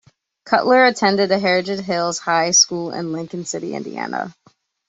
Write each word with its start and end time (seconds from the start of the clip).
Cutler 0.47 0.85
attended 0.87 1.29
Heritage 1.29 1.81
Hills 1.81 2.17
High 2.17 2.49
School 2.49 2.91
in 2.91 3.11
Lincoln 3.11 3.45
City, 3.45 3.75
Indiana. 3.75 4.33